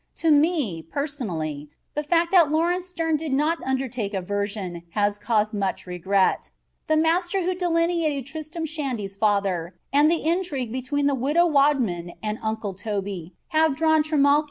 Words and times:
To 0.15 0.31
me, 0.31 0.81
personally, 0.81 1.69
the 1.93 2.01
fact 2.01 2.31
that 2.31 2.49
Laurence 2.51 2.87
Sterne 2.87 3.17
did 3.17 3.31
not 3.33 3.63
undertake 3.63 4.15
a 4.15 4.21
version, 4.23 4.81
has 4.93 5.19
caused 5.19 5.53
much 5.53 5.85
regret. 5.85 6.49
The 6.87 6.97
master 6.97 7.43
who 7.43 7.53
delineated 7.53 8.25
Tristram 8.25 8.65
Shandy's 8.65 9.15
father 9.15 9.75
and 9.93 10.09
the 10.09 10.23
intrigue 10.25 10.71
between 10.71 11.05
the 11.05 11.13
Widow 11.13 11.45
Wadman 11.45 12.13
and 12.23 12.39
Uncle 12.41 12.73
Toby 12.73 13.35
would 13.53 13.59
have 13.59 13.75
drawn 13.75 14.01
Trimalchio 14.01 14.01
and 14.01 14.03
his 14.03 14.07
peers 14.07 14.07
to 14.07 14.13
admiration. 14.17 14.37